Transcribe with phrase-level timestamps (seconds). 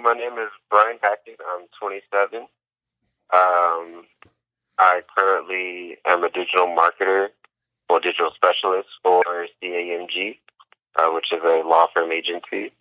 [0.00, 1.40] my name is Brian Hackett.
[1.48, 2.40] I'm 27.
[3.32, 4.04] Um,
[4.78, 7.28] I currently am a digital marketer
[7.88, 9.22] or digital specialist for
[9.62, 10.38] CAMG,
[10.98, 12.72] uh, which is a law firm agency.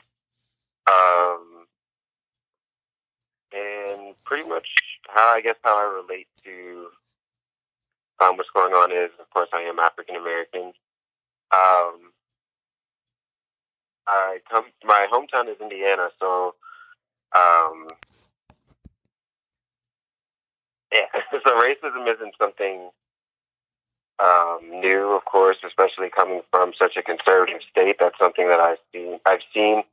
[0.89, 1.65] Um,
[3.53, 4.67] and pretty much
[5.07, 6.87] how I guess how I relate to
[8.23, 10.73] um, what's going on is, of course, I am African American.
[11.53, 12.11] Um,
[14.07, 14.65] I come.
[14.83, 16.55] My hometown is Indiana, so
[17.35, 17.87] um,
[20.93, 21.05] yeah.
[21.45, 22.89] so racism isn't something
[24.23, 27.97] um, new, of course, especially coming from such a conservative state.
[27.99, 29.19] That's something that I've seen.
[29.25, 29.83] I've seen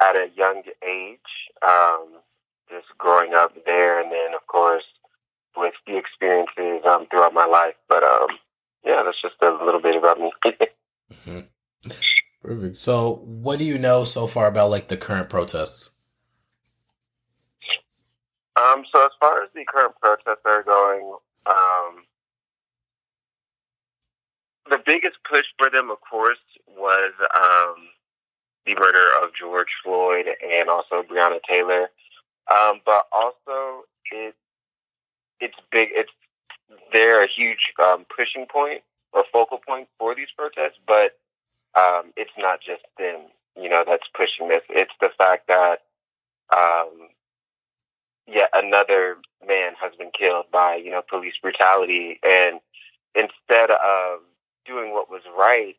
[0.00, 1.18] at a young age,
[1.62, 2.06] um,
[2.70, 4.84] just growing up there, and then of course
[5.56, 7.74] with the experiences um, throughout my life.
[7.88, 8.28] But um,
[8.84, 10.32] yeah, that's just a little bit about me.
[11.12, 11.40] mm-hmm.
[12.42, 12.76] Perfect.
[12.76, 15.96] So, what do you know so far about like the current protests?
[18.60, 21.14] Um, so as far as the current protests are going,
[21.46, 22.04] um,
[24.68, 27.88] the biggest push for them, of course, was um,
[28.66, 31.90] the murder of George Floyd and also Breonna Taylor.
[32.52, 34.34] Um, but also, it
[35.40, 35.88] it's big.
[35.92, 36.10] It's
[36.92, 41.18] they're a huge um, pushing point or focal point for these protests, but
[41.78, 43.20] um, it's not just them.
[43.56, 44.62] You know, that's pushing this.
[44.68, 45.82] It's the fact that
[46.56, 47.08] um,
[48.32, 52.60] yet another man has been killed by you know police brutality, and
[53.14, 54.20] instead of
[54.64, 55.76] doing what was right,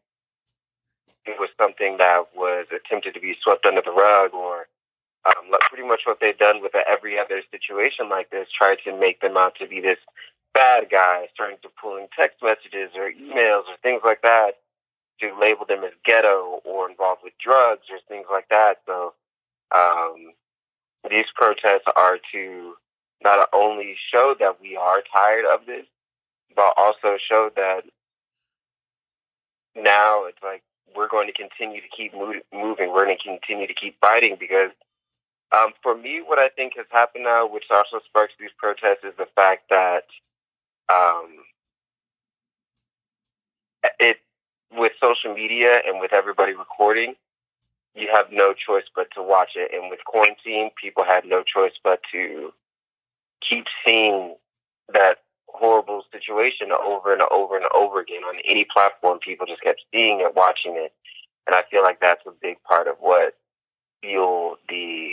[1.25, 4.67] it was something that was attempted to be swept under the rug or
[5.25, 9.21] um, pretty much what they've done with every other situation like this, try to make
[9.21, 9.99] them out to be this
[10.53, 14.53] bad guy, starting to pull in text messages or emails or things like that
[15.19, 18.77] to label them as ghetto or involved with drugs or things like that.
[18.87, 19.13] So
[19.75, 20.31] um,
[21.09, 22.75] these protests are to
[23.23, 25.85] not only show that we are tired of this,
[26.55, 27.83] but also show that
[29.75, 30.61] now it's like
[30.95, 32.41] we're going to continue to keep moving.
[32.91, 34.71] We're going to continue to keep fighting because
[35.55, 39.13] um, for me, what I think has happened now, which also sparks these protests, is
[39.17, 40.05] the fact that
[40.91, 41.27] um,
[43.99, 44.17] it
[44.73, 47.15] with social media and with everybody recording,
[47.95, 49.71] you have no choice but to watch it.
[49.73, 52.51] And with quarantine, people had no choice but to
[53.47, 54.35] keep seeing
[54.93, 59.19] that horrible situation over and over and over again on any platform.
[59.19, 60.93] People just kept seeing it, watching it,
[61.47, 63.35] and I feel like that's a big part of what
[64.01, 65.11] fueled the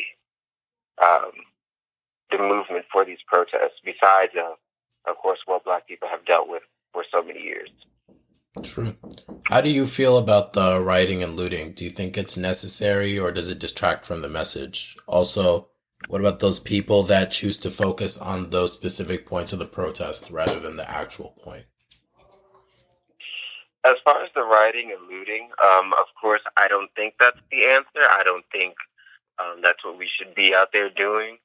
[1.05, 1.33] um,
[2.31, 4.55] the movement for these protests, besides, uh,
[5.09, 6.63] of course, what Black people have dealt with
[6.93, 7.71] for so many years.
[8.63, 8.97] True.
[9.45, 11.73] How do you feel about the rioting and looting?
[11.73, 14.97] Do you think it's necessary or does it distract from the message?
[15.07, 15.69] Also,
[16.09, 20.31] what about those people that choose to focus on those specific points of the protest
[20.31, 21.67] rather than the actual point?
[23.85, 27.65] As far as the rioting and looting, um, of course, I don't think that's the
[27.65, 28.03] answer.
[28.11, 28.75] I don't think
[29.39, 31.39] um, that's what we should be out there doing.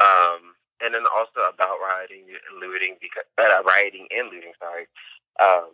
[0.00, 4.52] Um, and then also about rioting and looting, because uh, rioting and looting.
[4.58, 4.86] Sorry,
[5.40, 5.70] um,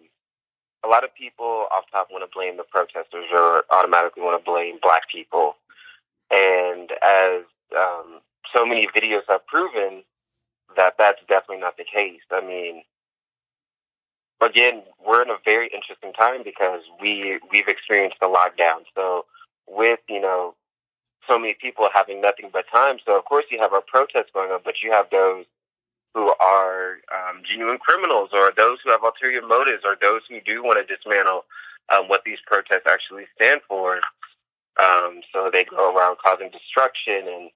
[0.84, 4.44] a lot of people off top want to blame the protesters or automatically want to
[4.44, 5.56] blame black people.
[6.30, 7.42] And as
[7.76, 8.20] um,
[8.52, 10.02] so many videos have proven,
[10.76, 12.20] that that's definitely not the case.
[12.30, 12.82] I mean,
[14.40, 18.82] again, we're in a very interesting time because we we've experienced the lockdown.
[18.94, 19.24] So
[19.66, 20.54] with you know
[21.28, 22.98] so many people having nothing but time.
[23.06, 25.44] So of course you have our protests going on, but you have those
[26.14, 30.62] who are um, genuine criminals, or those who have ulterior motives, or those who do
[30.62, 31.44] want to dismantle
[31.94, 34.00] um, what these protests actually stand for.
[34.82, 37.50] Um, so they go around causing destruction, and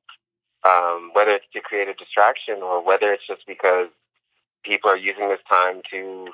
[0.64, 3.88] um, whether it's to create a distraction or whether it's just because
[4.64, 6.28] people are using this time to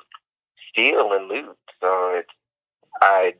[0.71, 1.57] steal and loot.
[1.81, 2.29] So it's
[3.01, 3.35] I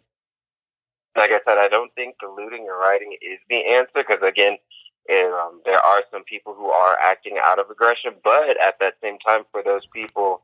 [1.15, 4.57] like I said, I don't think the looting and rioting is the answer because again,
[5.07, 8.95] and, um, there are some people who are acting out of aggression, but at that
[9.01, 10.41] same time, for those people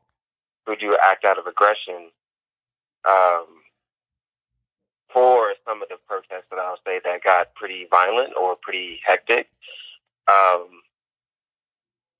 [0.66, 2.10] who do act out of aggression,
[3.04, 3.46] um,
[5.12, 9.48] for some of the protests that I'll say that got pretty violent or pretty hectic,
[10.28, 10.82] um,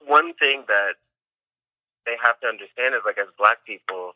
[0.06, 0.94] one thing that
[2.06, 4.14] they have to understand is like as black people,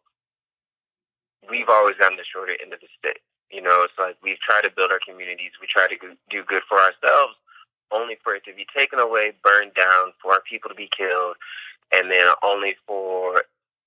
[1.49, 3.21] we've always gotten the shorter end of the stick.
[3.51, 5.97] You know, it's like we've tried to build our communities, we try to
[6.31, 7.35] do good for ourselves,
[7.93, 11.37] only for it to be taken away, burned down, for our people to be killed,
[11.93, 13.45] and then only for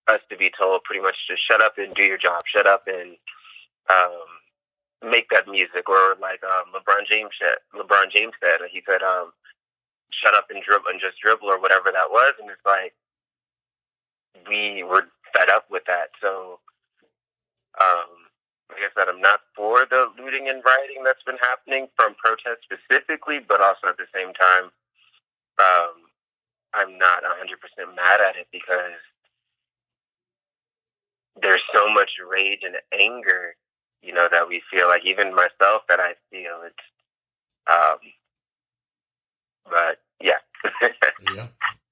[0.08, 2.84] us to be told pretty much to shut up and do your job, shut up
[2.88, 3.16] and
[3.90, 7.58] um, make that music, or like um, LeBron James said.
[7.74, 9.32] LeBron James said, he said, um,
[10.12, 12.34] shut up and dribble and just dribble or whatever that was.
[12.40, 12.94] And it's like
[14.48, 16.10] we were fed up with that.
[16.22, 16.60] So,
[17.82, 18.23] um,
[18.74, 22.66] like I said, I'm not for the looting and rioting that's been happening from protests
[22.66, 24.72] specifically, but also at the same time,
[25.60, 25.94] um,
[26.74, 28.98] I'm not 100% mad at it because
[31.42, 33.56] there's so much rage and anger,
[34.02, 36.76] you know, that we feel like even myself that I feel it's,
[37.70, 37.98] um,
[39.66, 40.42] but yeah.
[41.36, 41.48] yeah.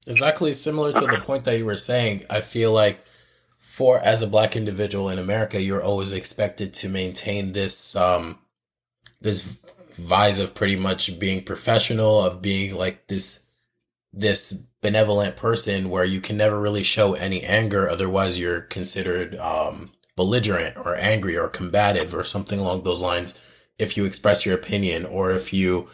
[0.08, 2.24] Exactly similar to the point that you were saying.
[2.30, 3.06] I feel like
[3.72, 8.38] for as a black individual in America, you're always expected to maintain this um
[9.22, 9.60] this
[9.98, 13.50] vise of pretty much being professional, of being like this
[14.12, 19.88] this benevolent person where you can never really show any anger, otherwise you're considered um
[20.18, 23.42] belligerent or angry or combative or something along those lines
[23.80, 25.90] if you express your opinion or if you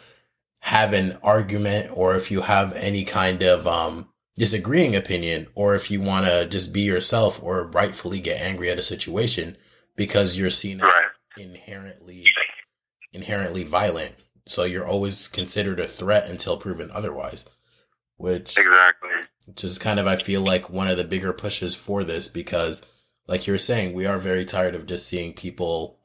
[0.60, 5.90] have an argument or if you have any kind of um, disagreeing opinion or if
[5.90, 9.56] you want to just be yourself or rightfully get angry at a situation
[9.96, 10.92] because you're seen as
[11.36, 12.24] inherently
[13.12, 17.56] inherently violent so you're always considered a threat until proven otherwise
[18.16, 19.10] which exactly
[19.46, 23.02] which is kind of i feel like one of the bigger pushes for this because
[23.26, 25.98] like you were saying we are very tired of just seeing people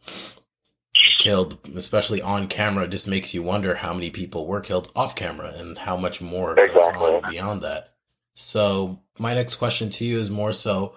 [1.19, 5.51] killed, especially on camera, just makes you wonder how many people were killed off camera
[5.57, 6.99] and how much more exactly.
[6.99, 7.89] goes on beyond that.
[8.33, 10.95] So my next question to you is more so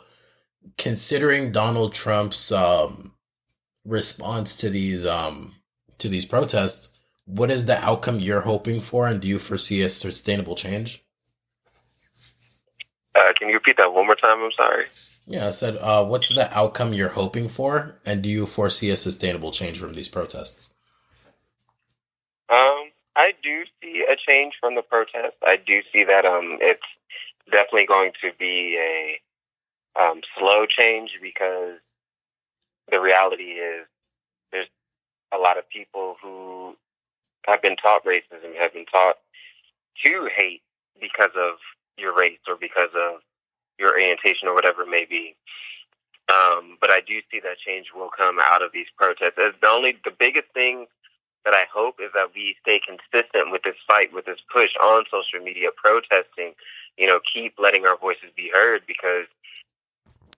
[0.78, 3.12] considering Donald Trump's um,
[3.84, 5.54] response to these um,
[5.98, 9.88] to these protests, what is the outcome you're hoping for, and do you foresee a
[9.88, 11.02] sustainable change?
[13.14, 14.38] Uh, can you repeat that one more time?
[14.40, 14.86] I'm sorry.
[15.26, 18.96] Yeah, I said, uh, what's the outcome you're hoping for, and do you foresee a
[18.96, 20.72] sustainable change from these protests?
[22.48, 25.38] Um, I do see a change from the protests.
[25.42, 26.82] I do see that um, it's
[27.50, 29.20] definitely going to be a
[30.00, 31.78] um, slow change because
[32.90, 33.87] the reality is
[34.52, 34.69] there's
[35.32, 36.76] a lot of people who
[37.46, 39.16] have been taught racism, have been taught
[40.04, 40.62] to hate
[41.00, 41.54] because of
[41.96, 43.20] your race or because of
[43.78, 45.34] your orientation or whatever it may be.
[46.28, 49.34] Um, but I do see that change will come out of these protests.
[49.37, 50.87] The only, the biggest thing
[51.44, 55.04] that I hope is that we stay consistent with this fight, with this push on
[55.10, 56.54] social media, protesting.
[56.98, 59.26] You know, keep letting our voices be heard because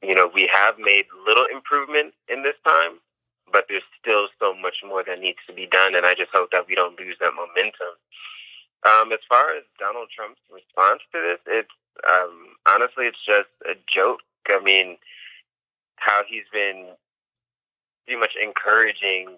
[0.03, 2.99] you know we have made little improvement in this time,
[3.53, 5.95] but there's still so much more that needs to be done.
[5.95, 7.95] And I just hope that we don't lose that momentum.
[8.87, 11.71] Um, as far as Donald Trump's response to this, it's
[12.09, 14.21] um, honestly, it's just a joke.
[14.49, 14.97] I mean,
[15.97, 16.89] how he's been
[18.07, 19.37] pretty much encouraging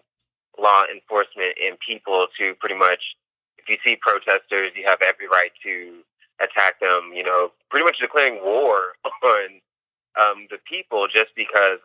[0.58, 3.16] law enforcement and people to pretty much,
[3.58, 6.02] if you see protesters, you have every right to
[6.42, 7.10] attack them.
[7.14, 8.94] You know, pretty much declaring war
[9.24, 9.60] on
[10.20, 11.78] um, the people just because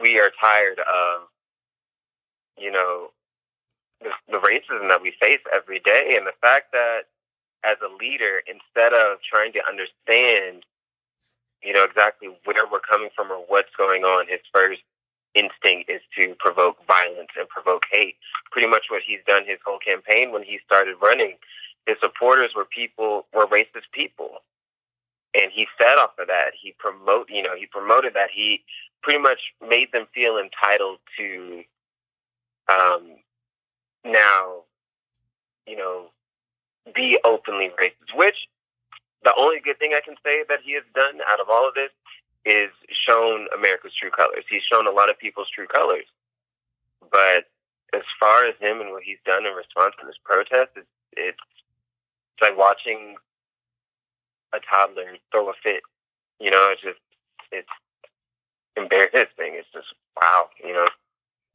[0.00, 1.28] we are tired of,
[2.58, 3.08] you know,
[4.00, 7.02] the, the racism that we face every day and the fact that
[7.64, 10.64] as a leader, instead of trying to understand,
[11.62, 14.82] you know, exactly where we're coming from or what's going on, his first
[15.34, 18.16] instinct is to provoke violence and provoke hate.
[18.50, 21.34] Pretty much what he's done his whole campaign when he started running.
[21.86, 24.38] His supporters were people were racist people.
[25.34, 26.52] And he fed off of that.
[26.60, 28.30] He promote you know, he promoted that.
[28.34, 28.62] He
[29.02, 31.62] pretty much made them feel entitled to
[32.68, 33.16] um
[34.04, 34.62] now,
[35.66, 36.06] you know,
[36.94, 38.46] be openly racist, which
[39.24, 41.74] the only good thing I can say that he has done out of all of
[41.74, 41.90] this
[42.44, 44.44] is shown America's true colors.
[44.48, 46.06] He's shown a lot of people's true colors.
[47.10, 47.46] But
[47.92, 51.38] as far as him and what he's done in response to this protest, it's, it's,
[52.36, 53.16] it's like watching
[54.52, 55.82] a toddler throw a fit.
[56.38, 57.00] You know, it's just,
[57.50, 57.68] it's
[58.76, 59.56] embarrassing.
[59.58, 59.86] It's just,
[60.20, 60.88] wow, you know?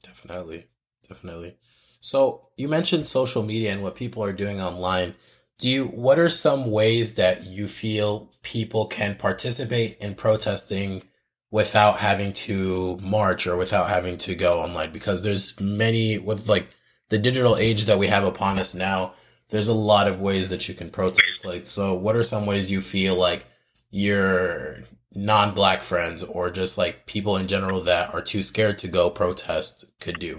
[0.04, 0.64] Definitely.
[1.08, 1.54] Definitely.
[2.00, 5.14] So you mentioned social media and what people are doing online.
[5.60, 11.04] Do you, what are some ways that you feel people can participate in protesting
[11.52, 14.92] without having to march or without having to go online?
[14.92, 16.70] Because there's many with like
[17.10, 19.14] the digital age that we have upon us now,
[19.52, 21.46] there's a lot of ways that you can protest.
[21.46, 23.46] Like, so what are some ways you feel like
[23.92, 24.80] your
[25.14, 29.92] non-black friends or just like people in general that are too scared to go protest
[30.00, 30.38] could do?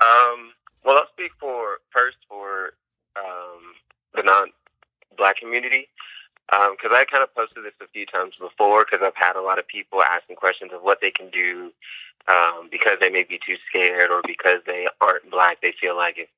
[0.00, 0.52] Um,
[0.84, 2.74] well, I'll speak for first for
[3.16, 3.74] um,
[4.14, 5.88] the non-black community
[6.48, 9.42] because um, I kind of posted this a few times before because I've had a
[9.42, 11.72] lot of people asking questions of what they can do
[12.28, 15.60] um, because they may be too scared or because they aren't black.
[15.60, 16.28] They feel like if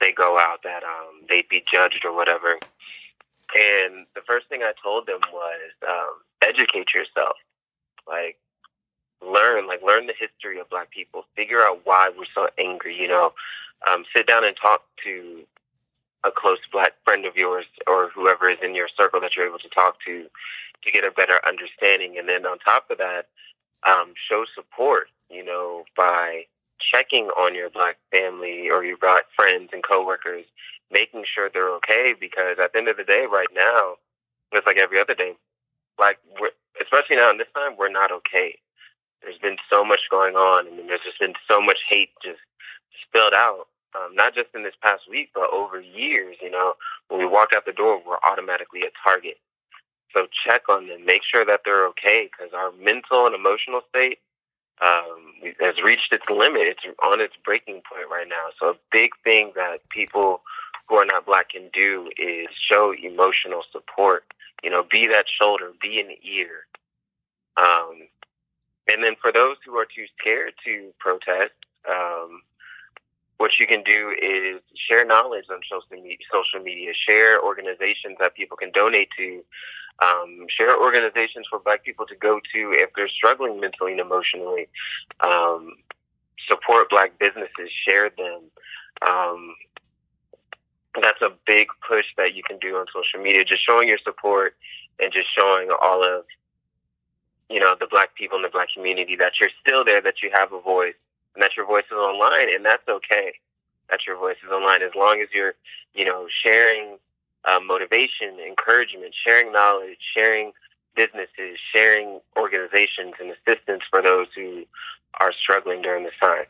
[0.00, 2.56] they go out that um, they'd be judged or whatever.
[3.56, 7.36] And the first thing I told them was um, educate yourself,
[8.06, 8.38] like
[9.22, 12.98] learn, like learn the history of Black people, figure out why we're so angry.
[12.98, 13.32] You know,
[13.90, 15.44] um, sit down and talk to
[16.24, 19.58] a close Black friend of yours or whoever is in your circle that you're able
[19.58, 20.26] to talk to
[20.82, 22.18] to get a better understanding.
[22.18, 23.26] And then on top of that,
[23.86, 25.08] um, show support.
[25.28, 26.46] You know, by
[26.80, 30.44] checking on your black family or your black friends and coworkers,
[30.90, 32.14] making sure they're okay.
[32.18, 33.94] Because at the end of the day, right now,
[34.52, 35.34] it's like every other day,
[35.98, 38.56] like we're, especially now in this time, we're not okay.
[39.22, 42.40] There's been so much going on, and there's just been so much hate just
[43.06, 43.66] spilled out.
[43.94, 46.36] Um, not just in this past week, but over years.
[46.40, 46.74] You know,
[47.08, 49.36] when we walk out the door, we're automatically a target.
[50.14, 54.18] So check on them, make sure that they're okay, because our mental and emotional state
[54.82, 56.62] um, has reached its limit.
[56.62, 58.48] It's on its breaking point right now.
[58.60, 60.42] So a big thing that people
[60.88, 64.24] who are not black can do is show emotional support.
[64.62, 66.66] You know, be that shoulder, be an ear.
[67.56, 68.08] Um,
[68.90, 71.52] and then for those who are too scared to protest,
[71.88, 72.42] um,
[73.40, 78.34] what you can do is share knowledge on social media, social media, share organizations that
[78.34, 79.42] people can donate to,
[80.00, 84.68] um, share organizations for Black people to go to if they're struggling mentally and emotionally,
[85.20, 85.72] um,
[86.50, 88.42] support Black businesses, share them.
[89.08, 89.54] Um,
[91.00, 94.54] that's a big push that you can do on social media, just showing your support
[94.98, 96.26] and just showing all of
[97.48, 100.28] you know the Black people in the Black community that you're still there, that you
[100.30, 100.92] have a voice
[101.34, 103.32] and that your voice is online, and that's okay.
[103.88, 105.54] That your voice is online as long as you're,
[105.94, 106.98] you know, sharing
[107.44, 110.52] uh, motivation, encouragement, sharing knowledge, sharing
[110.94, 114.64] businesses, sharing organizations, and assistance for those who
[115.20, 116.44] are struggling during this time.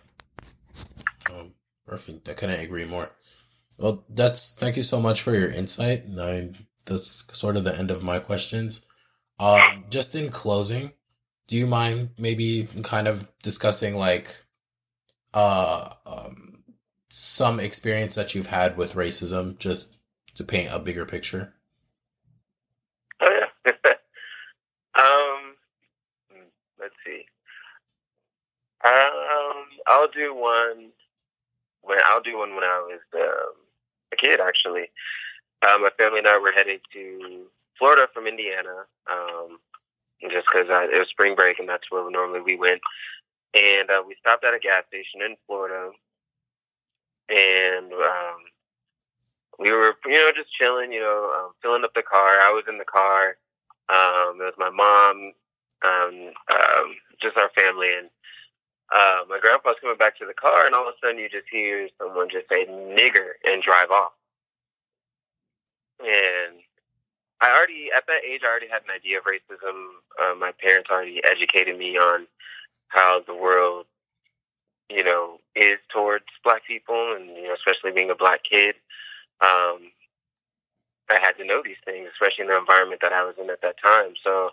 [1.30, 1.52] Um,
[1.86, 2.28] perfect.
[2.28, 3.10] I couldn't agree more.
[3.78, 6.04] Well, that's thank you so much for your insight.
[6.20, 6.50] I,
[6.86, 8.86] that's sort of the end of my questions.
[9.38, 10.92] Um, just in closing,
[11.48, 14.30] do you mind maybe kind of discussing like
[15.34, 16.64] uh, um,
[17.08, 20.02] some experience that you've had with racism, just
[20.34, 21.54] to paint a bigger picture?
[23.20, 23.30] Oh
[23.66, 23.72] yeah.
[24.94, 25.54] um,
[26.80, 27.24] let's see.
[28.84, 30.90] Um, I'll do one
[31.82, 33.54] when I'll do one when I was um,
[34.12, 34.40] a kid.
[34.40, 34.90] Actually,
[35.62, 37.46] uh, my family and I were headed to
[37.78, 39.58] Florida from Indiana, um,
[40.30, 42.80] just because it was spring break and that's where normally we went
[43.54, 45.90] and uh, we stopped at a gas station in Florida,
[47.28, 48.38] and um,
[49.58, 52.40] we were, you know, just chilling, you know, um, filling up the car.
[52.40, 53.36] I was in the car.
[53.88, 55.32] Um, it was my mom,
[55.84, 58.08] um, um, just our family, and
[58.92, 61.46] uh, my grandpa's coming back to the car, and all of a sudden you just
[61.50, 64.12] hear someone just say "nigger" and drive off.
[66.00, 66.60] And
[67.40, 69.74] I already, at that age, I already had an idea of racism.
[70.22, 72.26] Uh, my parents already educated me on
[72.90, 73.86] how the world,
[74.90, 78.74] you know, is towards black people, and you know, especially being a black kid.
[79.40, 79.90] Um,
[81.10, 83.62] I had to know these things, especially in the environment that I was in at
[83.62, 84.12] that time.
[84.24, 84.50] So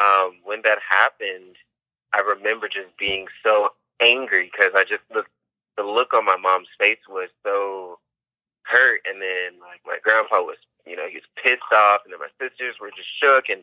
[0.00, 1.56] um, when that happened,
[2.12, 5.30] I remember just being so angry because I just looked.
[5.76, 8.00] The look on my mom's face was so
[8.64, 12.18] hurt, and then like my grandpa was, you know, he was pissed off, and then
[12.18, 13.62] my sisters were just shook, and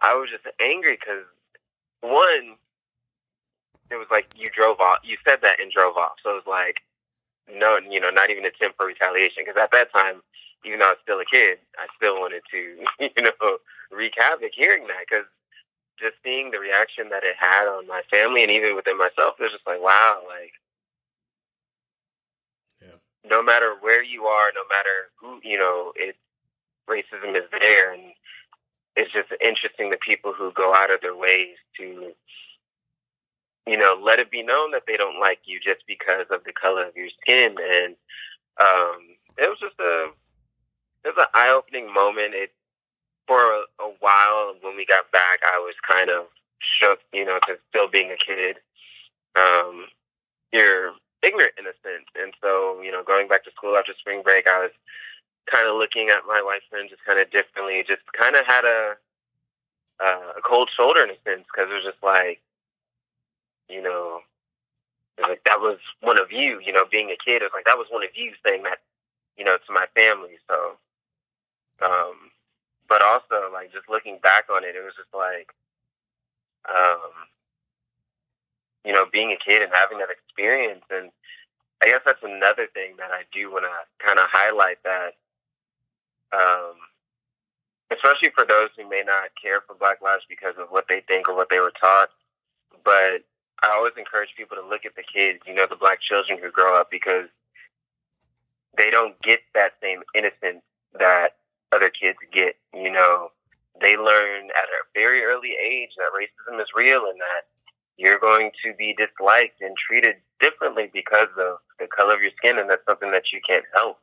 [0.00, 1.24] I was just angry because
[2.02, 2.54] one,
[3.90, 4.98] it was like you drove off.
[5.04, 6.14] You said that and drove off.
[6.22, 6.82] So it was like,
[7.52, 9.44] no, you know, not even a attempt for retaliation.
[9.46, 10.22] Because at that time,
[10.64, 12.84] even though I was still a kid, I still wanted to,
[13.16, 13.58] you know,
[13.90, 15.04] wreak havoc hearing that.
[15.08, 15.26] Because
[15.98, 19.42] just seeing the reaction that it had on my family and even within myself, it
[19.42, 20.52] was just like, wow, like,
[22.82, 22.96] yeah.
[23.24, 26.16] no matter where you are, no matter who, you know, it
[26.88, 28.12] racism is there, and
[28.94, 32.12] it's just interesting the people who go out of their ways to
[33.66, 36.52] you know, let it be known that they don't like you just because of the
[36.52, 37.56] color of your skin.
[37.60, 37.96] And
[38.60, 40.08] um, it was just a
[41.04, 42.34] it was an eye opening moment.
[42.34, 42.52] It
[43.26, 46.26] for a, a while when we got back, I was kind of
[46.58, 48.56] shook, you know, because still being a kid,
[49.34, 49.86] um,
[50.52, 50.92] you're
[51.22, 52.06] ignorant in a sense.
[52.14, 54.70] And so, you know, going back to school after spring break, I was
[55.52, 57.84] kind of looking at my white friends just kind of differently.
[57.86, 58.94] Just kind of had a
[59.98, 62.40] uh, a cold shoulder in a sense because it was just like
[63.68, 64.20] you know,
[65.20, 67.78] like that was one of you, you know, being a kid, it was like that
[67.78, 68.78] was one of you saying that,
[69.36, 70.38] you know, to my family.
[70.48, 70.76] So,
[71.84, 72.30] um,
[72.88, 75.50] but also like just looking back on it, it was just like,
[76.68, 77.10] um,
[78.84, 80.84] you know, being a kid and having that experience.
[80.90, 81.10] And
[81.82, 85.14] I guess that's another thing that I do want to kind of highlight that,
[86.32, 86.74] um,
[87.90, 91.28] especially for those who may not care for Black Lives because of what they think
[91.28, 92.10] or what they were taught.
[92.84, 93.24] But
[93.62, 96.50] I always encourage people to look at the kids, you know, the black children who
[96.50, 97.26] grow up because
[98.76, 100.62] they don't get that same innocence
[100.98, 101.36] that
[101.72, 102.56] other kids get.
[102.74, 103.30] You know,
[103.80, 107.44] they learn at a very early age that racism is real and that
[107.96, 112.58] you're going to be disliked and treated differently because of the color of your skin,
[112.58, 113.98] and that's something that you can't help.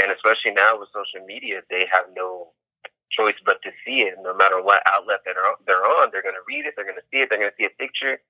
[0.00, 2.52] And especially now with social media, they have no
[3.10, 4.14] choice but to see it.
[4.22, 5.34] No matter what outlet that
[5.66, 7.56] they're on, they're going to read it, they're going to see it, they're going to
[7.58, 8.20] see a picture.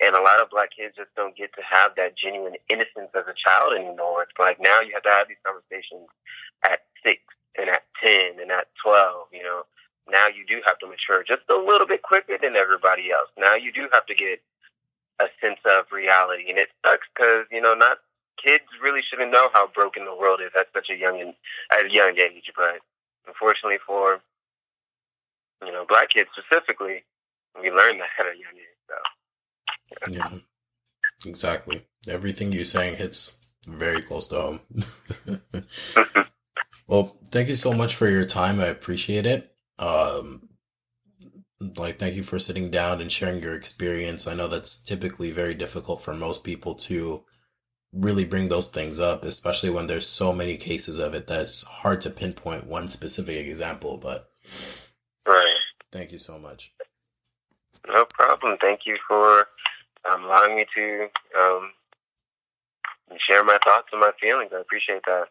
[0.00, 3.26] And a lot of black kids just don't get to have that genuine innocence as
[3.26, 4.22] a child anymore.
[4.22, 6.06] It's like now you have to have these conversations
[6.62, 7.20] at six
[7.58, 9.62] and at 10 and at 12, you know.
[10.10, 13.28] Now you do have to mature just a little bit quicker than everybody else.
[13.36, 14.40] Now you do have to get
[15.20, 16.48] a sense of reality.
[16.48, 17.98] And it sucks because, you know, not
[18.42, 21.34] kids really shouldn't know how broken the world is at such a young
[21.72, 22.50] at a young age.
[22.56, 22.80] But
[23.26, 24.20] unfortunately for,
[25.64, 27.04] you know, black kids specifically,
[27.60, 28.78] we learn that at a young age.
[28.88, 28.96] So.
[30.08, 30.30] Yeah,
[31.24, 31.82] exactly.
[32.08, 34.60] Everything you're saying hits very close to home.
[36.88, 38.60] well, thank you so much for your time.
[38.60, 39.54] I appreciate it.
[39.78, 40.48] Um,
[41.76, 44.26] like, thank you for sitting down and sharing your experience.
[44.26, 47.24] I know that's typically very difficult for most people to
[47.92, 52.00] really bring those things up, especially when there's so many cases of it that's hard
[52.02, 53.98] to pinpoint one specific example.
[54.00, 54.28] But
[55.26, 55.54] right.
[55.90, 56.72] Thank you so much.
[57.86, 58.58] No problem.
[58.60, 59.46] Thank you for
[60.12, 61.72] um, allowing me to um,
[63.18, 64.50] share my thoughts and my feelings.
[64.54, 65.26] I appreciate that.